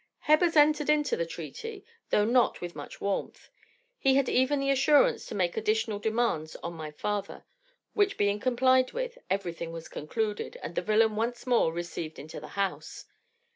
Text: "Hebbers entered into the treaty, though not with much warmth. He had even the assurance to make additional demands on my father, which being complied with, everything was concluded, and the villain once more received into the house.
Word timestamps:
"Hebbers 0.25 0.55
entered 0.55 0.89
into 0.89 1.15
the 1.15 1.27
treaty, 1.27 1.85
though 2.09 2.25
not 2.25 2.59
with 2.59 2.75
much 2.75 2.99
warmth. 2.99 3.51
He 3.99 4.15
had 4.15 4.27
even 4.27 4.59
the 4.59 4.71
assurance 4.71 5.27
to 5.27 5.35
make 5.35 5.55
additional 5.55 5.99
demands 5.99 6.55
on 6.63 6.73
my 6.73 6.89
father, 6.89 7.45
which 7.93 8.17
being 8.17 8.39
complied 8.39 8.93
with, 8.93 9.19
everything 9.29 9.71
was 9.71 9.87
concluded, 9.87 10.57
and 10.63 10.73
the 10.73 10.81
villain 10.81 11.15
once 11.17 11.45
more 11.45 11.71
received 11.71 12.17
into 12.17 12.39
the 12.39 12.47
house. 12.57 13.05